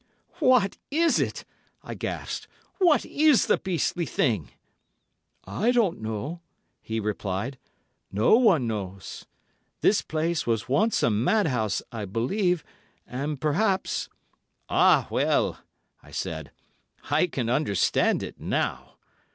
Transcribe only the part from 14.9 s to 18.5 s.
well," I said, "I can understand it